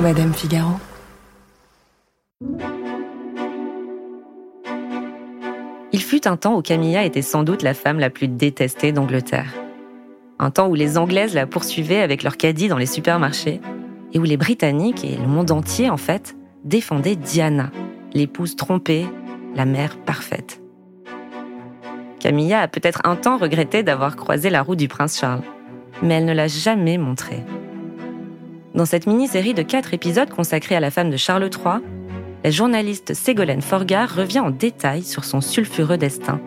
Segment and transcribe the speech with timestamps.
[0.00, 0.72] Madame Figaro.
[5.92, 9.54] Il fut un temps où Camilla était sans doute la femme la plus détestée d'Angleterre.
[10.38, 13.62] Un temps où les Anglaises la poursuivaient avec leur caddie dans les supermarchés
[14.12, 17.70] et où les Britanniques et le monde entier, en fait, défendaient Diana,
[18.12, 19.06] l'épouse trompée,
[19.54, 20.60] la mère parfaite.
[22.20, 25.42] Camilla a peut-être un temps regretté d'avoir croisé la roue du prince Charles,
[26.02, 27.44] mais elle ne l'a jamais montré.
[28.76, 31.82] Dans cette mini-série de quatre épisodes consacrés à la femme de Charles III,
[32.44, 36.42] la journaliste Ségolène Forgard revient en détail sur son sulfureux destin,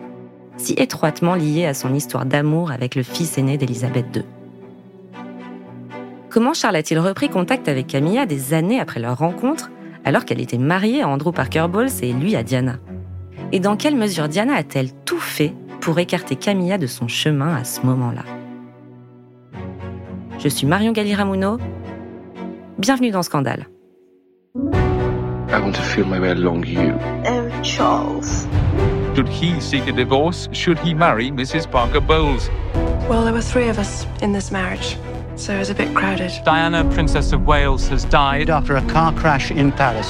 [0.56, 4.22] si étroitement lié à son histoire d'amour avec le fils aîné d'Élisabeth II.
[6.28, 9.68] Comment Charles a-t-il repris contact avec Camilla des années après leur rencontre,
[10.04, 12.76] alors qu'elle était mariée à Andrew Parker Bowles et lui à Diana?
[13.50, 17.64] Et dans quelle mesure Diana a-t-elle tout fait pour écarter Camilla de son chemin à
[17.64, 18.22] ce moment-là?
[20.38, 21.58] Je suis Marion Galli-Ramuno.
[22.80, 23.66] Bienvenue dans Scandale.
[24.56, 26.98] I want to feel my way along you.
[27.26, 28.46] Oh, Charles.
[29.14, 30.48] Should he seek a divorce?
[30.52, 31.70] Should he marry Mrs.
[31.70, 32.48] Parker Bowles?
[33.06, 34.96] Well, there were three of us in this marriage,
[35.36, 36.32] so it was a bit crowded.
[36.42, 38.48] Diana, Princess of Wales, has died.
[38.48, 40.08] after a car crash in Paris.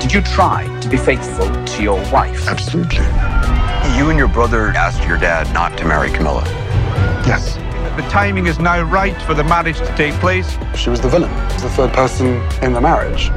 [0.00, 2.48] Did you try to be faithful to your wife?
[2.48, 3.04] Absolutely.
[3.98, 6.44] You and your brother asked your dad not to marry Camilla.
[7.26, 7.58] Yes.
[7.98, 10.56] The timing is now right for the marriage to take place.
[10.76, 13.32] She was the villain, the third person in the marriage.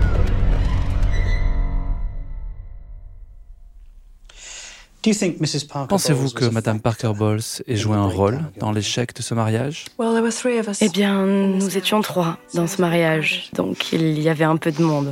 [5.02, 5.68] Do you think Mrs.
[5.68, 9.16] Parker Pensez-vous que was a Madame factor Parker Bowles ait joué un rôle dans l'échec
[9.16, 9.86] de ce mariage?
[9.98, 10.80] Well, there were three of us.
[10.80, 14.84] Eh bien, nous étions trois dans ce mariage, donc il y avait un peu de
[14.84, 15.12] monde.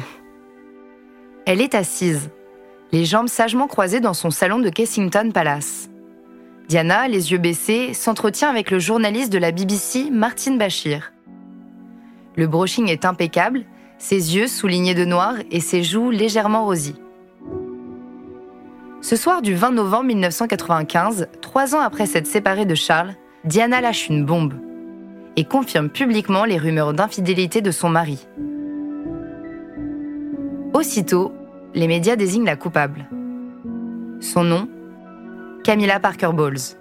[1.47, 2.30] Elle est assise,
[2.91, 5.89] les jambes sagement croisées dans son salon de Kensington Palace.
[6.70, 11.12] Diana, les yeux baissés, s'entretient avec le journaliste de la BBC, Martin Bashir.
[12.36, 13.66] Le brushing est impeccable,
[13.98, 17.02] ses yeux soulignés de noir et ses joues légèrement rosies.
[19.02, 23.16] Ce soir du 20 novembre 1995, trois ans après s'être séparée de Charles,
[23.46, 24.53] Diana lâche une bombe
[25.38, 28.28] et confirme publiquement les rumeurs d'infidélité de son mari.
[30.75, 31.31] Aussitôt,
[31.74, 33.07] les médias désignent la coupable.
[34.19, 34.69] Son nom
[35.64, 36.78] Camilla Parker Bowles.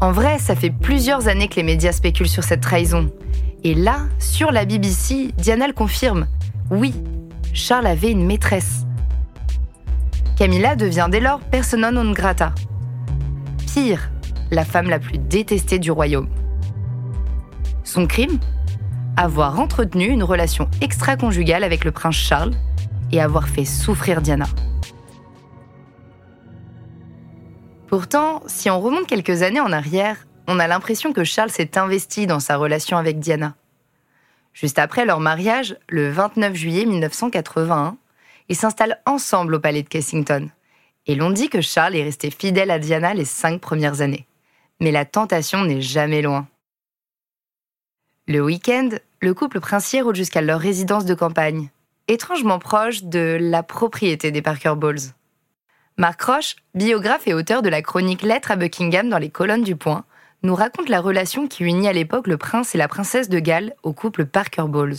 [0.00, 3.10] En vrai, ça fait plusieurs années que les médias spéculent sur cette trahison.
[3.64, 6.26] Et là, sur la BBC, Diana le confirme.
[6.70, 6.94] Oui,
[7.54, 8.84] Charles avait une maîtresse.
[10.36, 12.52] Camilla devient dès lors persona non grata.
[13.72, 14.10] Pire,
[14.50, 16.28] la femme la plus détestée du royaume.
[17.84, 18.38] Son crime?
[19.16, 22.54] Avoir entretenu une relation extra-conjugale avec le prince Charles
[23.12, 24.46] et avoir fait souffrir Diana.
[27.86, 32.26] Pourtant, si on remonte quelques années en arrière, on a l'impression que Charles s'est investi
[32.26, 33.54] dans sa relation avec Diana.
[34.54, 37.96] Juste après leur mariage, le 29 juillet 1981,
[38.48, 40.48] ils s'installent ensemble au palais de Kensington.
[41.06, 44.26] Et l'on dit que Charles est resté fidèle à Diana les cinq premières années.
[44.80, 46.46] Mais la tentation n'est jamais loin.
[48.28, 48.90] Le week-end,
[49.20, 51.70] le couple princier roule jusqu'à leur résidence de campagne,
[52.08, 55.12] étrangement proche de la propriété des Parker Bowles.
[55.96, 59.76] Mark Roche, biographe et auteur de la chronique Lettres à Buckingham dans les colonnes du
[59.76, 60.04] Point,
[60.42, 63.74] nous raconte la relation qui unit à l'époque le prince et la princesse de Galles
[63.82, 64.96] au couple Parker Bowles.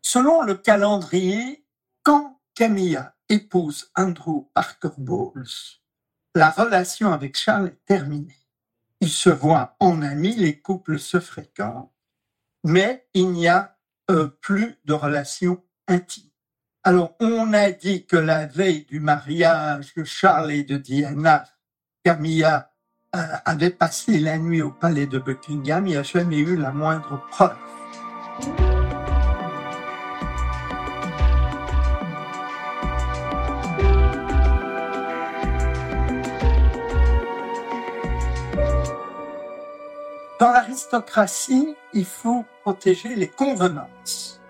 [0.00, 1.64] Selon le calendrier,
[2.02, 5.46] quand Camilla épouse Andrew Parker Bowles,
[6.34, 8.38] la relation avec Charles est terminée.
[9.00, 11.92] Ils se voient en amis, les couples se fréquentent,
[12.64, 13.71] mais il n'y a
[14.12, 16.30] euh, plus de relation intime.
[16.84, 21.44] Alors, on a dit que la veille du mariage de Charles et de Diana,
[22.04, 22.70] Camilla
[23.14, 25.86] euh, avait passé la nuit au palais de Buckingham.
[25.86, 27.56] Il n'y a jamais eu la moindre preuve.
[40.42, 44.40] Dans l'aristocratie, il faut protéger les convenances.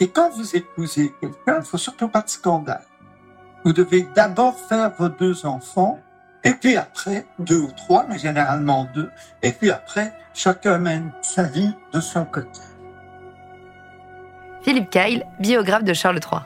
[0.00, 2.86] Et quand vous épousez quelqu'un, il ne faut surtout pas de scandale.
[3.62, 6.00] Vous devez d'abord faire vos deux enfants,
[6.44, 9.10] et puis après, deux ou trois, mais généralement deux,
[9.42, 12.62] et puis après, chacun mène sa vie de son côté.
[14.62, 16.40] Philippe Kyle, biographe de Charles III.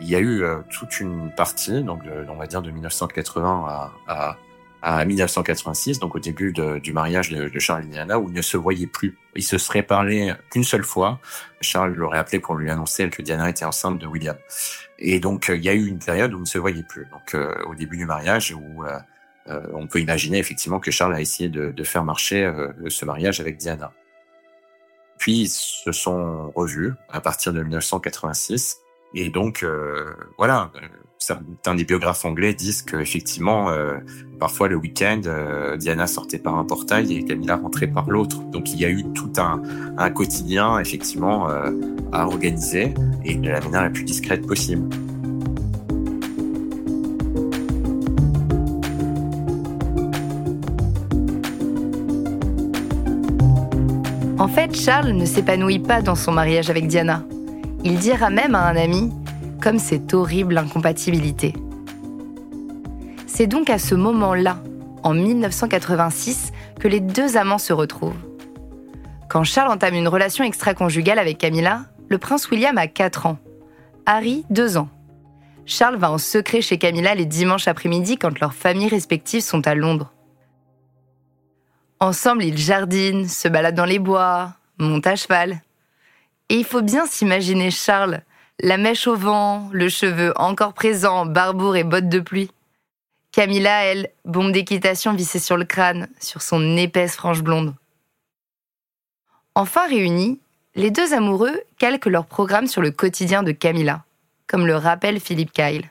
[0.00, 3.90] Il y a eu euh, toute une partie, donc on va dire de 1980 à,
[4.06, 4.36] à,
[4.82, 8.56] à 1986, donc au début du mariage de, Charles et Diana, où ils ne se
[8.56, 9.16] voyaient plus.
[9.36, 11.20] Ils se seraient parlé qu'une seule fois.
[11.60, 14.36] Charles l'aurait appelé pour lui annoncer que Diana était enceinte de William.
[14.98, 17.06] Et donc euh, il y a eu une période où ils ne se voyaient plus.
[17.12, 18.98] Donc euh, au début du mariage, où euh,
[19.72, 22.50] on peut imaginer effectivement que Charles a essayé de, de faire marcher
[22.88, 23.92] ce mariage avec Diana.
[25.18, 28.78] Puis ils se sont revus à partir de 1986
[29.14, 29.64] et donc
[30.38, 30.70] voilà
[31.22, 33.94] certains des biographes anglais disent qu'effectivement, euh,
[34.40, 38.40] parfois le week-end, euh, Diana sortait par un portail et Camilla rentrait par l'autre.
[38.50, 39.62] Donc il y a eu tout un,
[39.96, 41.70] un quotidien, effectivement, euh,
[42.12, 42.94] à organiser
[43.24, 44.88] et de la manière la plus discrète possible.
[54.38, 57.24] En fait, Charles ne s'épanouit pas dans son mariage avec Diana.
[57.84, 59.12] Il dira même à un ami
[59.60, 61.54] comme cette horrible incompatibilité.
[63.26, 64.58] C'est donc à ce moment-là,
[65.02, 68.14] en 1986, que les deux amants se retrouvent.
[69.28, 73.38] Quand Charles entame une relation extra-conjugale avec Camilla, le prince William a 4 ans,
[74.06, 74.88] Harry 2 ans.
[75.64, 79.74] Charles va en secret chez Camilla les dimanches après-midi quand leurs familles respectives sont à
[79.74, 80.12] Londres.
[82.00, 85.62] Ensemble, ils jardinent, se baladent dans les bois, montent à cheval.
[86.52, 88.20] Et il faut bien s'imaginer Charles,
[88.60, 92.50] la mèche au vent, le cheveu encore présent, barbour et bottes de pluie.
[93.30, 97.74] Camilla, elle, bombe d'équitation vissée sur le crâne, sur son épaisse frange blonde.
[99.54, 100.40] Enfin réunis,
[100.74, 104.04] les deux amoureux calquent leur programme sur le quotidien de Camilla,
[104.46, 105.90] comme le rappelle Philippe Kyle.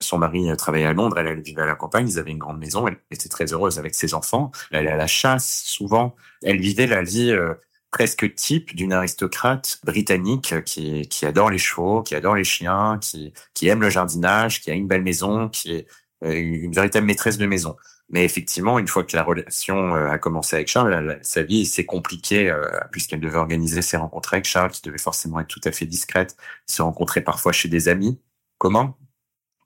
[0.00, 2.58] Son mari travaillait à Londres, elle, elle vivait à la campagne, ils avaient une grande
[2.58, 6.58] maison, elle était très heureuse avec ses enfants, elle allait à la chasse souvent, elle
[6.58, 7.52] vivait la vie euh,
[7.94, 13.82] presque type d'une aristocrate britannique qui, adore les chevaux, qui adore les chiens, qui, aime
[13.82, 15.86] le jardinage, qui a une belle maison, qui est
[16.24, 17.76] euh, une véritable maîtresse de maison.
[18.08, 21.86] Mais effectivement, une fois que la relation euh, a commencé avec Charles, sa vie s'est
[21.86, 25.70] compliquée euh, puisqu'elle devait organiser ses rencontres avec Charles, qui devait forcément être tout à
[25.70, 26.36] fait discrète,
[26.66, 28.20] se rencontrer parfois chez des amis.
[28.58, 28.98] Comment?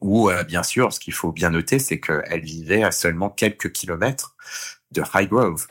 [0.03, 4.37] Ou bien sûr, ce qu'il faut bien noter, c'est qu'elle vivait à seulement quelques kilomètres
[4.93, 5.67] de Highgrove,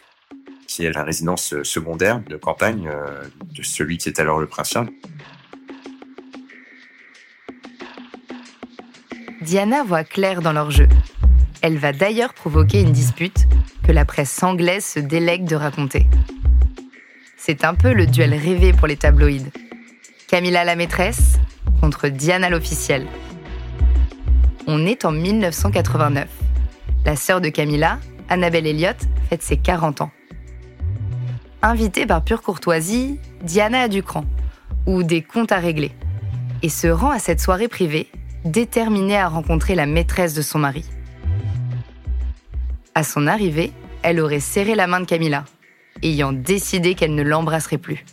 [0.80, 3.24] la résidence secondaire de campagne euh,
[3.56, 4.78] de celui qui est alors le prince.
[9.42, 10.88] Diana voit clair dans leur jeu.
[11.62, 13.48] Elle va d'ailleurs provoquer une dispute
[13.86, 16.06] que la presse anglaise se délègue de raconter.
[17.38, 19.52] C'est un peu le duel rêvé pour les tabloïds.
[20.28, 21.40] Camilla la maîtresse
[21.80, 23.08] contre Diana l'officielle.
[24.68, 26.28] On est en 1989.
[27.06, 28.98] La sœur de Camilla, Annabelle Elliott,
[29.30, 30.12] fête ses 40 ans.
[31.68, 34.24] Invitée par pure courtoisie, Diana a du cran,
[34.86, 35.92] ou des comptes à régler,
[36.62, 38.10] et se rend à cette soirée privée,
[38.46, 40.86] déterminée à rencontrer la maîtresse de son mari.
[42.96, 45.44] À son arrivée, elle aurait serré la main de Camilla,
[46.04, 48.06] ayant décidé qu'elle ne l'embrasserait plus.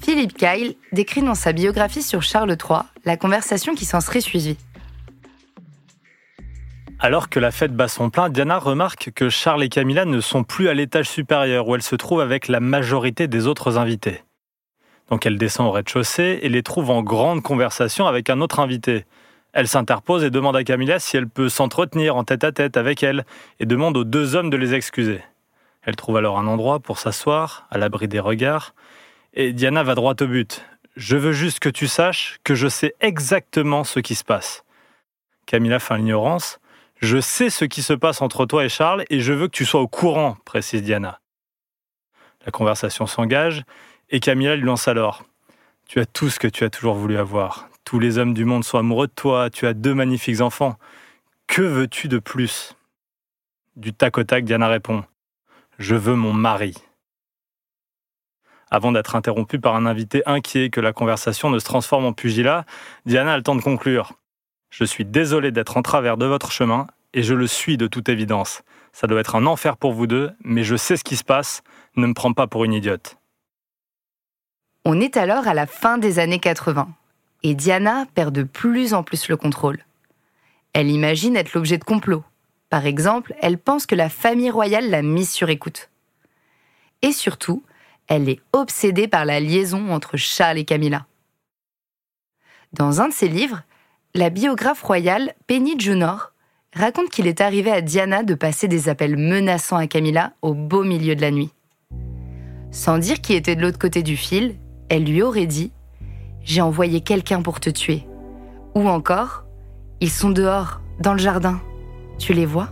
[0.00, 4.56] Philippe Kyle décrit dans sa biographie sur Charles III la conversation qui s'en serait suivie.
[6.98, 10.44] Alors que la fête bat son plein, Diana remarque que Charles et Camilla ne sont
[10.44, 14.22] plus à l'étage supérieur où elle se trouve avec la majorité des autres invités.
[15.10, 19.04] Donc elle descend au rez-de-chaussée et les trouve en grande conversation avec un autre invité.
[19.52, 23.26] Elle s'interpose et demande à Camilla si elle peut s'entretenir en tête-à-tête avec elle
[23.60, 25.20] et demande aux deux hommes de les excuser.
[25.82, 28.74] Elle trouve alors un endroit pour s'asseoir, à l'abri des regards,
[29.34, 30.64] et Diana va droit au but.
[30.96, 34.64] Je veux juste que tu saches que je sais exactement ce qui se passe.
[35.44, 36.58] Camilla fait l'ignorance,
[36.98, 39.64] je sais ce qui se passe entre toi et Charles et je veux que tu
[39.64, 41.20] sois au courant, précise Diana.
[42.44, 43.64] La conversation s'engage
[44.08, 45.24] et Camilla lui lance alors.
[45.86, 47.68] Tu as tout ce que tu as toujours voulu avoir.
[47.84, 50.76] Tous les hommes du monde sont amoureux de toi, tu as deux magnifiques enfants.
[51.46, 52.76] Que veux-tu de plus?
[53.76, 55.04] Du tac au tac, Diana répond.
[55.78, 56.74] Je veux mon mari.
[58.70, 62.64] Avant d'être interrompue par un invité inquiet que la conversation ne se transforme en pugilat,
[63.04, 64.14] Diana a le temps de conclure.
[64.78, 68.10] Je suis désolé d'être en travers de votre chemin, et je le suis de toute
[68.10, 68.60] évidence.
[68.92, 71.62] Ça doit être un enfer pour vous deux, mais je sais ce qui se passe,
[71.96, 73.16] ne me prends pas pour une idiote.
[74.84, 76.90] On est alors à la fin des années 80,
[77.42, 79.82] et Diana perd de plus en plus le contrôle.
[80.74, 82.24] Elle imagine être l'objet de complots.
[82.68, 85.88] Par exemple, elle pense que la famille royale l'a mise sur écoute.
[87.00, 87.62] Et surtout,
[88.08, 91.06] elle est obsédée par la liaison entre Charles et Camilla.
[92.74, 93.62] Dans un de ses livres,
[94.16, 96.32] la biographe royale Penny Junor
[96.74, 100.84] raconte qu'il est arrivé à Diana de passer des appels menaçants à Camilla au beau
[100.84, 101.50] milieu de la nuit.
[102.70, 104.56] Sans dire qui était de l'autre côté du fil,
[104.88, 105.72] elle lui aurait dit⁇
[106.42, 107.96] J'ai envoyé quelqu'un pour te tuer⁇
[108.74, 109.28] ou encore⁇
[110.00, 111.60] Ils sont dehors, dans le jardin,
[112.18, 112.68] tu les vois?⁇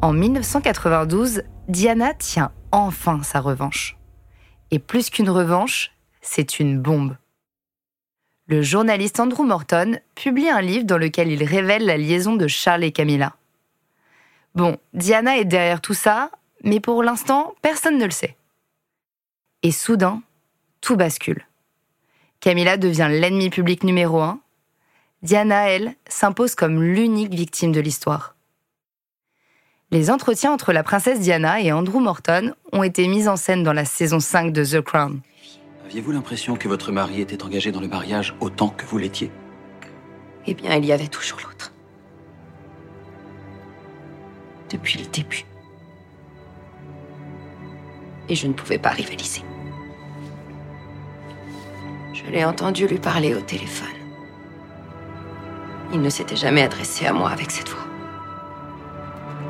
[0.00, 3.98] En 1992, Diana tient enfin sa revanche.
[4.70, 5.92] Et plus qu'une revanche,
[6.28, 7.16] c'est une bombe.
[8.48, 12.84] le journaliste Andrew Morton publie un livre dans lequel il révèle la liaison de Charles
[12.84, 13.34] et Camilla.
[14.54, 16.30] Bon, Diana est derrière tout ça,
[16.64, 18.36] mais pour l'instant, personne ne le sait.
[19.62, 20.22] Et soudain,
[20.80, 21.46] tout bascule.
[22.40, 24.40] Camilla devient l'ennemi public numéro un.
[25.22, 28.34] Diana, elle, s'impose comme l'unique victime de l'histoire.
[29.90, 33.72] Les entretiens entre la princesse Diana et Andrew Morton ont été mis en scène dans
[33.72, 35.20] la saison 5 de The Crown.
[35.88, 39.32] Aviez-vous l'impression que votre mari était engagé dans le mariage autant que vous l'étiez?
[40.46, 41.72] Eh bien, il y avait toujours l'autre.
[44.68, 45.46] Depuis le début.
[48.28, 49.40] Et je ne pouvais pas rivaliser.
[52.12, 53.88] Je l'ai entendu lui parler au téléphone.
[55.94, 57.86] Il ne s'était jamais adressé à moi avec cette voix.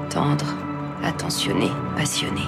[0.08, 0.54] Tendre,
[1.02, 2.42] attentionné, passionné.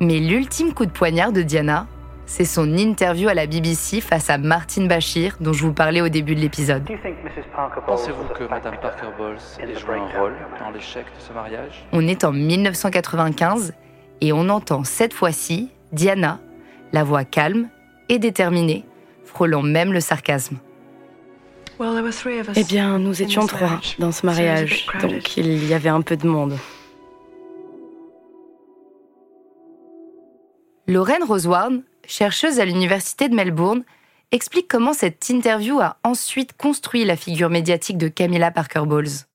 [0.00, 1.86] Mais l'ultime coup de poignard de Diana,
[2.24, 6.08] c'est son interview à la BBC face à Martin Bashir, dont je vous parlais au
[6.08, 6.84] début de l'épisode.
[7.86, 11.84] Pensez-vous que Madame Parker Bowles ait joué un rôle dans l'échec de ce mariage?
[11.92, 13.74] On est en 1995
[14.20, 16.38] et on entend cette fois-ci Diana,
[16.92, 17.68] la voix calme
[18.08, 18.84] et déterminée,
[19.24, 20.58] frôlant même le sarcasme.
[22.56, 26.26] Eh bien, nous étions trois dans ce mariage, donc il y avait un peu de
[26.26, 26.56] monde.
[30.88, 33.84] Lorraine Rosewarne, chercheuse à l'Université de Melbourne,
[34.32, 39.26] explique comment cette interview a ensuite construit la figure médiatique de Camilla Parker Bowles.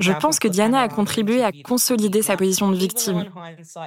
[0.00, 3.24] Je pense que Diana a contribué à consolider sa position de victime,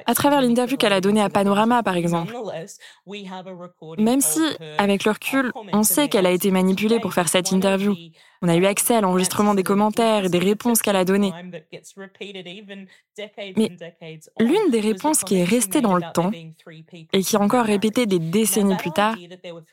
[0.05, 2.36] à travers l'interview qu'elle a donnée à Panorama, par exemple.
[4.00, 4.41] Même si,
[4.77, 7.96] avec le recul, on sait qu'elle a été manipulée pour faire cette interview.
[8.45, 11.31] On a eu accès à l'enregistrement des commentaires et des réponses qu'elle a données.
[13.55, 13.71] Mais
[14.38, 16.29] l'une des réponses qui est restée dans le temps
[17.13, 19.15] et qui est encore répétée des décennies plus tard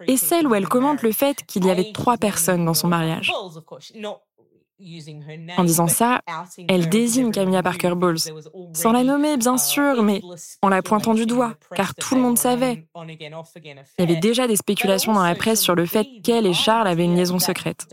[0.06, 3.32] est celle où elle commente le fait qu'il y avait trois personnes dans son mariage.
[5.56, 6.20] En disant ça,
[6.68, 8.18] elle désigne Camilla Parker Bowles,
[8.72, 10.22] sans la nommer bien sûr, mais
[10.62, 12.86] en la pointant du doigt, car tout le monde savait.
[12.96, 16.88] Il y avait déjà des spéculations dans la presse sur le fait qu'elle et Charles
[16.88, 17.86] avaient une liaison secrète.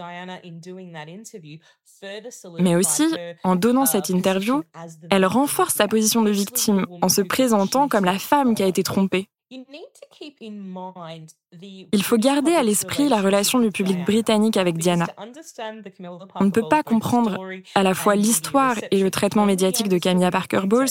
[2.59, 3.07] Mais aussi,
[3.43, 4.63] en donnant cette interview,
[5.09, 8.83] elle renforce sa position de victime en se présentant comme la femme qui a été
[8.83, 9.29] trompée.
[9.49, 9.63] Il
[12.03, 15.07] faut garder à l'esprit la relation du public britannique avec Diana.
[16.35, 17.37] On ne peut pas comprendre
[17.73, 20.89] à la fois l'histoire et le traitement médiatique de Camilla Parker Bowles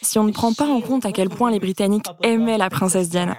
[0.00, 3.08] si on ne prend pas en compte à quel point les Britanniques aimaient la princesse
[3.08, 3.36] Diana.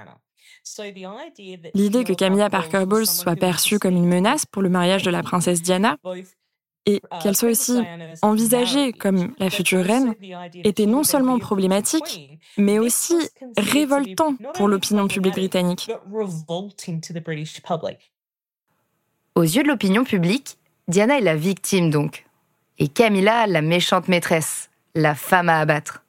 [1.73, 5.23] L'idée que Camilla Parker Bowles soit perçue comme une menace pour le mariage de la
[5.23, 5.97] princesse Diana
[6.85, 7.79] et qu'elle soit aussi
[8.21, 10.15] envisagée comme la future reine
[10.63, 13.15] était non seulement problématique, mais aussi
[13.57, 15.91] révoltant pour l'opinion publique britannique.
[19.35, 20.57] Aux yeux de l'opinion publique,
[20.87, 22.25] Diana est la victime donc,
[22.77, 26.03] et Camilla la méchante maîtresse, la femme à abattre.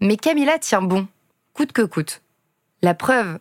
[0.00, 1.06] Mais Camilla tient bon,
[1.52, 2.22] coûte que coûte.
[2.82, 3.38] La preuve,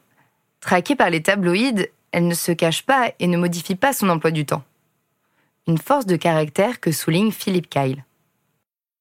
[0.59, 4.31] traquée par les tabloïds, elle ne se cache pas et ne modifie pas son emploi
[4.31, 4.63] du temps
[5.67, 8.05] une force de caractère que souligne Philippe Kyle.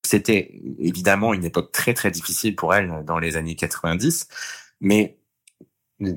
[0.04, 4.28] C'était évidemment une époque très très difficile pour elle dans les années 90,
[4.80, 5.16] mais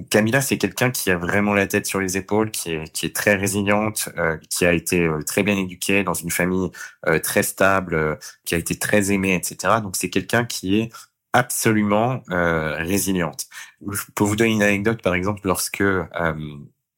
[0.10, 3.16] Camilla, c'est quelqu'un qui a vraiment la tête sur les épaules, qui est, qui est
[3.16, 6.70] très résiliente, euh, qui a été euh, très bien éduquée dans une famille
[7.08, 9.76] euh, très stable, qui a été très aimée, etc.
[9.82, 10.92] Donc c'est quelqu'un qui est
[11.34, 13.48] absolument résiliente.
[13.92, 15.84] Je peux vous donner une anecdote, par exemple, lorsque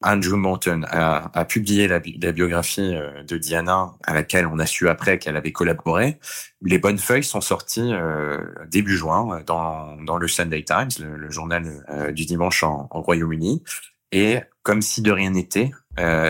[0.02, 4.66] Andrew Morton a, a publié la, la, biographie euh, de Diana, à laquelle on a
[4.66, 6.18] su après qu'elle avait collaboré.
[6.62, 8.38] Les bonnes feuilles sont sorties euh,
[8.68, 13.64] début juin dans, dans le Sunday Times, le, journal euh, du dimanche en, en Royaume-Uni.
[14.12, 15.70] Et comme si de rien n'était,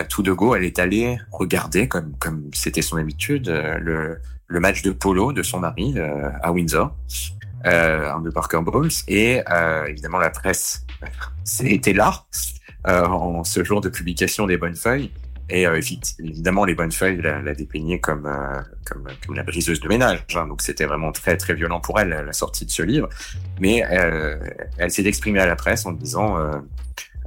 [0.09, 4.81] tout de go, elle est allée regarder, comme comme c'était son habitude, le, le match
[4.81, 5.95] de polo de son mari
[6.41, 6.93] à Windsor,
[7.63, 8.89] un de Parker Bowles.
[9.07, 9.41] Et
[9.87, 10.85] évidemment, la presse
[11.61, 12.25] était là.
[12.87, 15.11] Euh, en ce jour de publication des bonnes feuilles.
[15.49, 15.81] Et euh,
[16.19, 20.23] évidemment, les bonnes feuilles la, la dépeignaient comme, euh, comme, comme la briseuse de ménage.
[20.35, 20.47] Hein.
[20.47, 23.09] donc c'était vraiment très très violent pour elle la sortie de ce livre.
[23.59, 23.83] Mais
[24.77, 26.37] elle s'est exprimée à la presse en disant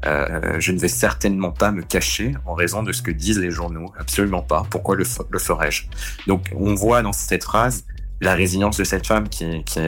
[0.05, 3.51] euh, je ne vais certainement pas me cacher en raison de ce que disent les
[3.51, 3.93] journaux.
[3.99, 4.67] Absolument pas.
[4.71, 5.85] Pourquoi le, le ferais-je
[6.27, 7.85] Donc on voit dans cette phrase
[8.23, 9.81] la résilience de cette femme qui, qui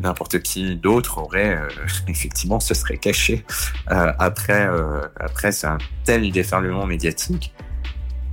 [0.00, 1.68] n'importe qui d'autre aurait euh,
[2.08, 3.44] effectivement se serait caché
[3.90, 7.52] euh, après euh, après un tel déferlement médiatique.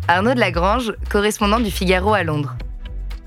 [0.08, 2.56] Arnaud de Lagrange, correspondant du Figaro à Londres.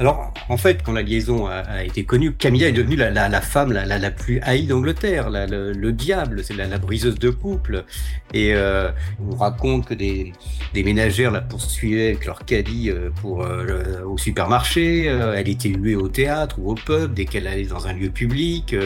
[0.00, 4.11] Alors, en fait, quand la liaison a, été connue, Camilla est devenue la, femme la,
[4.12, 7.85] plus haïe d'Angleterre, le, diable, c'est la, briseuse de couple.
[8.33, 8.93] Et euh,
[9.28, 10.33] on raconte que des,
[10.73, 15.07] ménagères la poursuivaient avec leur caddie euh, pour, euh, au supermarché.
[15.07, 18.76] elle était huée au théâtre ou au pub dès qu'elle allait dans un lieu public.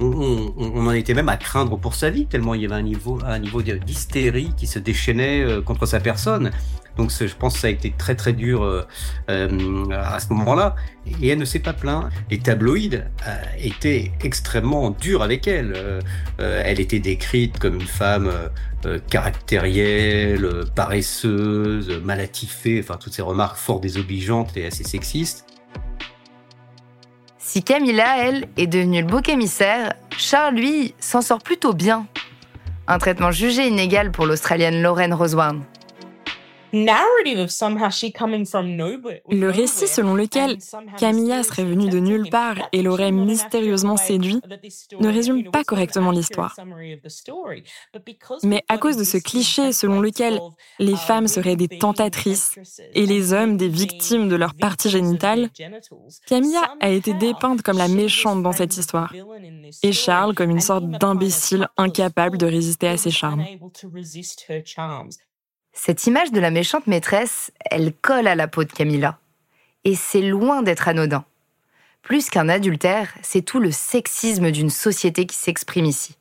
[0.00, 2.82] On, on, en était même à craindre pour sa vie, tellement il y avait un
[2.82, 6.50] niveau, un niveau d'hystérie qui se déchaînait contre sa personne.
[6.96, 8.86] Donc je pense que ça a été très très dur euh,
[9.30, 10.76] euh, à ce moment-là.
[11.20, 12.12] Et elle ne s'est pas plainte.
[12.30, 16.00] Les tabloïds euh, étaient extrêmement durs avec elle.
[16.38, 18.30] elle était décrite comme une femme
[19.08, 25.46] caractérielle, paresseuse, malatifée, enfin toutes ces remarques fort désobligeantes et assez sexistes.
[27.38, 32.06] Si Camilla, elle, est devenue le beau émissaire, Charles, lui, s'en sort plutôt bien.
[32.86, 35.62] Un traitement jugé inégal pour l'Australienne Lorraine Rosewarne.
[36.72, 36.88] Le
[39.50, 40.56] récit selon lequel
[40.98, 44.40] Camilla serait venue de nulle part et l'aurait mystérieusement séduit
[44.98, 46.56] ne résume pas correctement l'histoire.
[48.42, 50.40] Mais à cause de ce cliché selon lequel
[50.78, 52.58] les femmes seraient des tentatrices
[52.94, 55.50] et les hommes des victimes de leur partie génitale,
[56.26, 59.12] Camilla a été dépeinte comme la méchante dans cette histoire
[59.82, 63.44] et Charles comme une sorte d'imbécile incapable de résister à ses charmes.
[65.72, 69.18] Cette image de la méchante maîtresse, elle colle à la peau de Camilla.
[69.84, 71.24] Et c'est loin d'être anodin.
[72.02, 76.16] Plus qu'un adultère, c'est tout le sexisme d'une société qui s'exprime ici.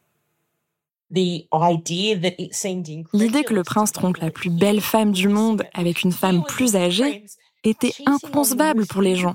[3.14, 6.76] L'idée que le prince trompe la plus belle femme du monde avec une femme plus
[6.76, 7.26] âgée
[7.64, 9.34] était inconcevable pour les gens,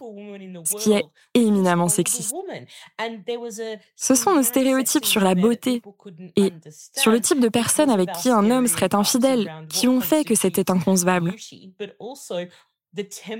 [0.65, 1.05] ce qui est
[1.35, 2.35] éminemment sexiste.
[3.95, 5.83] Ce sont nos stéréotypes sur la beauté
[6.37, 6.53] et
[6.97, 10.35] sur le type de personne avec qui un homme serait infidèle qui ont fait que
[10.35, 11.35] c'était inconcevable.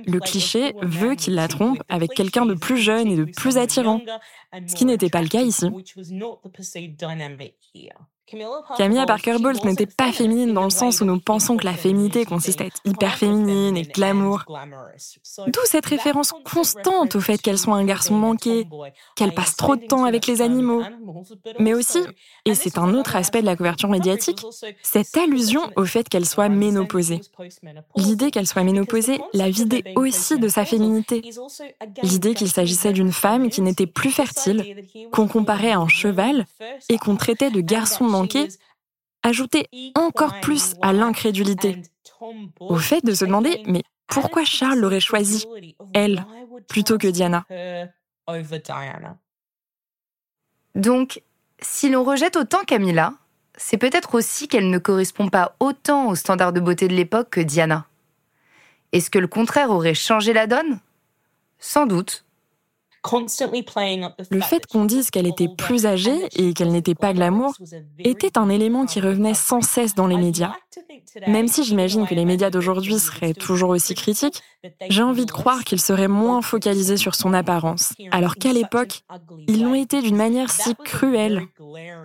[0.07, 4.03] Le cliché veut qu'il la trompe avec quelqu'un de plus jeune et de plus attirant,
[4.67, 5.67] ce qui n'était pas le cas ici.
[8.77, 12.25] Camilla Parker Bowles n'était pas féminine dans le sens où nous pensons que la féminité
[12.25, 14.45] consiste à être hyper féminine et glamour.
[15.47, 18.67] D'où cette référence constante au fait qu'elle soit un garçon manqué,
[19.15, 20.83] qu'elle passe trop de temps avec les animaux.
[21.61, 22.01] Mais aussi,
[22.45, 24.45] et c'est un autre aspect de la couverture médiatique,
[24.83, 27.21] cette allusion au fait qu'elle soit ménopausée.
[27.95, 31.23] L'idée qu'elle soit ménopausée la vidait aussi de sa féminité.
[32.03, 36.47] L'idée qu'il s'agissait d'une femme qui n'était plus fertile, qu'on comparait à un cheval
[36.89, 38.16] et qu'on traitait de garçon
[39.23, 41.83] ajoutait encore plus à l'incrédulité,
[42.61, 45.47] au fait de se demander mais pourquoi Charles l'aurait choisi,
[45.95, 46.25] elle,
[46.69, 47.45] plutôt que Diana?
[50.75, 51.23] Donc,
[51.61, 53.15] si l'on rejette autant Camilla,
[53.57, 57.41] c'est peut-être aussi qu'elle ne correspond pas autant aux standards de beauté de l'époque que
[57.41, 57.87] Diana.
[58.93, 60.81] Est-ce que le contraire aurait changé la donne?
[61.59, 62.26] Sans doute.
[64.31, 67.55] Le fait qu'on dise qu'elle était plus âgée et qu'elle n'était pas glamour
[67.99, 70.53] était un élément qui revenait sans cesse dans les médias.
[71.27, 74.43] Même si j'imagine que les médias d'aujourd'hui seraient toujours aussi critiques,
[74.89, 79.03] j'ai envie de croire qu'ils seraient moins focalisés sur son apparence, alors qu'à l'époque,
[79.47, 81.43] ils l'ont été d'une manière si cruelle.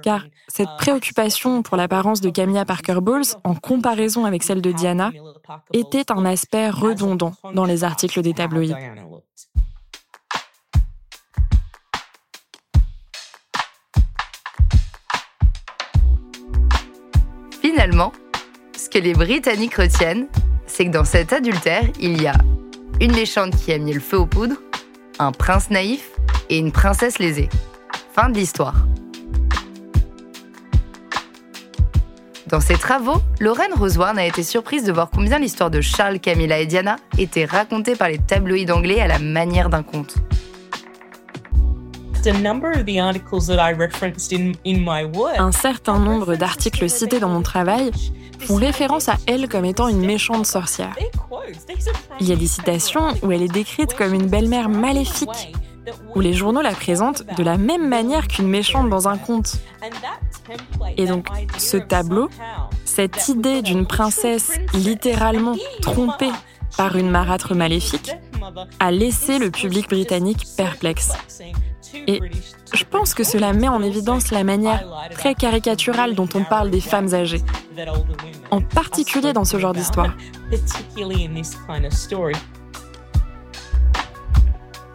[0.04, 5.12] Car cette préoccupation pour l'apparence de Camilla Parker Bowles, en comparaison avec celle de Diana,
[5.74, 8.76] était un aspect redondant dans les articles des tabloïds.
[17.82, 18.12] Finalement,
[18.78, 20.28] ce que les Britanniques retiennent,
[20.68, 22.36] c'est que dans cet adultère, il y a
[23.00, 24.62] une méchante qui a mis le feu aux poudres,
[25.18, 26.12] un prince naïf
[26.52, 27.50] et une princesse lésée.
[28.14, 28.76] Fin de l'histoire.
[32.46, 36.60] Dans ses travaux, Lorraine Rosewarne a été surprise de voir combien l'histoire de Charles, Camilla
[36.60, 40.18] et Diana était racontée par les tabloïds anglais à la manière d'un conte.
[45.38, 47.92] Un certain nombre d'articles cités dans mon travail
[48.40, 50.96] font référence à elle comme étant une méchante sorcière.
[52.20, 55.54] Il y a des citations où elle est décrite comme une belle-mère maléfique,
[56.16, 59.58] où les journaux la présentent de la même manière qu'une méchante dans un conte.
[60.98, 62.30] Et donc, ce tableau,
[62.86, 66.32] cette idée d'une princesse littéralement trompée
[66.78, 68.12] par une marâtre maléfique,
[68.80, 71.14] a laissé le public britannique perplexe.
[71.94, 72.20] Et
[72.74, 76.82] je pense que cela met en évidence la manière très caricaturale dont on parle des
[76.82, 77.42] femmes âgées,
[78.50, 80.16] en particulier dans ce genre d'histoire.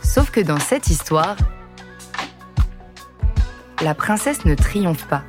[0.02, 1.36] Sauf que dans cette histoire,
[3.82, 5.22] la princesse ne triomphe pas.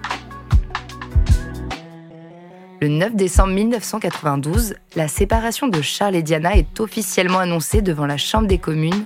[2.80, 8.17] Le 9 décembre 1992, la séparation de Charles et Diana est officiellement annoncée devant la
[8.17, 9.06] Chambre des communes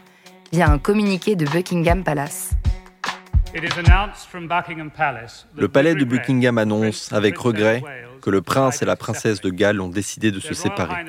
[0.52, 2.52] via un communiqué de Buckingham Palace.
[5.56, 7.84] Le palais de Buckingham annonce, avec regret,
[8.22, 11.06] que le prince et la princesse de Galles ont décidé de se séparer.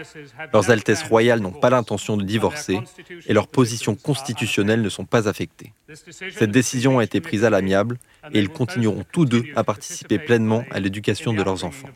[0.53, 2.81] Leurs Altesses royales n'ont pas l'intention de divorcer
[3.27, 5.73] et leurs positions constitutionnelles ne sont pas affectées.
[6.11, 7.99] Cette décision a été prise à l'amiable
[8.33, 11.89] et ils continueront tous deux à participer pleinement à l'éducation de leurs enfants.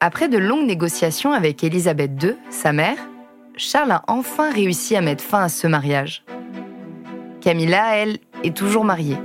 [0.00, 2.96] Après de longues négociations avec Élisabeth II, sa mère,
[3.56, 6.24] Charles a enfin réussi à mettre fin à ce mariage.
[7.40, 9.18] Camilla, elle, est toujours mariée.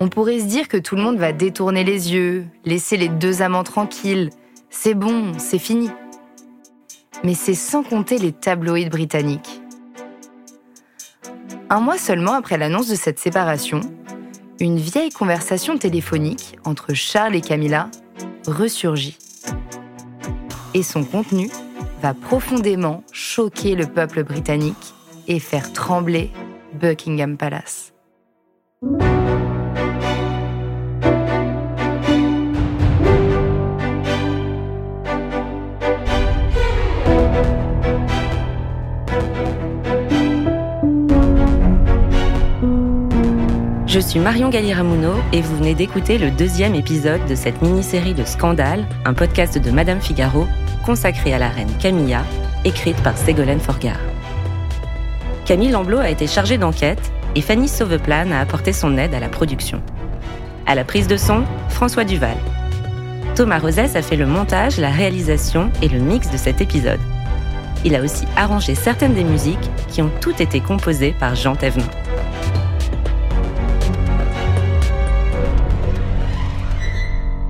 [0.00, 3.42] On pourrait se dire que tout le monde va détourner les yeux, laisser les deux
[3.42, 4.30] amants tranquilles.
[4.70, 5.90] C'est bon, c'est fini.
[7.24, 9.60] Mais c'est sans compter les tabloïds britanniques.
[11.68, 13.80] Un mois seulement après l'annonce de cette séparation,
[14.60, 17.90] une vieille conversation téléphonique entre Charles et Camilla
[18.46, 19.18] ressurgit.
[20.74, 21.50] Et son contenu
[22.00, 24.94] va profondément choquer le peuple britannique
[25.26, 26.30] et faire trembler
[26.80, 27.92] Buckingham Palace.
[43.86, 48.24] Je suis Marion Galiramuno et vous venez d'écouter le deuxième épisode de cette mini-série de
[48.24, 50.46] Scandale, un podcast de Madame Figaro
[50.88, 52.24] consacré à la reine Camilla,
[52.64, 54.00] écrite par Ségolène Forgard.
[55.44, 59.28] Camille Lamblot a été chargée d'enquête et Fanny Sauveplan a apporté son aide à la
[59.28, 59.82] production.
[60.64, 62.38] À la prise de son, François Duval.
[63.34, 67.00] Thomas Rosès a fait le montage, la réalisation et le mix de cet épisode.
[67.84, 71.84] Il a aussi arrangé certaines des musiques qui ont toutes été composées par Jean Thévenin.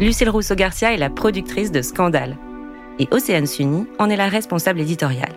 [0.00, 2.36] Lucille Rousseau-Garcia est la productrice de Scandale
[2.98, 5.34] et Océane Sunny en est la responsable éditoriale.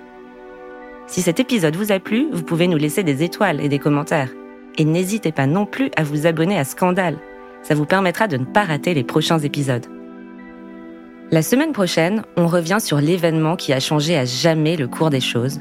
[1.07, 4.29] Si cet épisode vous a plu, vous pouvez nous laisser des étoiles et des commentaires.
[4.77, 7.17] Et n'hésitez pas non plus à vous abonner à Scandale.
[7.63, 9.85] Ça vous permettra de ne pas rater les prochains épisodes.
[11.31, 15.21] La semaine prochaine, on revient sur l'événement qui a changé à jamais le cours des
[15.21, 15.59] choses,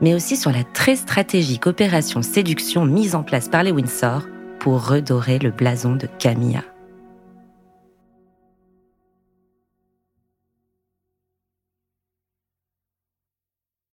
[0.00, 4.22] mais aussi sur la très stratégique opération séduction mise en place par les Windsor
[4.60, 6.62] pour redorer le blason de Camilla.